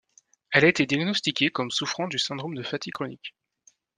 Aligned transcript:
Elle 0.51 0.65
a 0.65 0.67
été 0.67 0.87
diagnostiquée 0.87 1.51
comme 1.51 1.69
souffrant 1.69 2.07
du 2.07 2.17
syndrome 2.17 2.55
de 2.55 2.63
fatigue 2.63 2.93
chronique. 2.93 3.35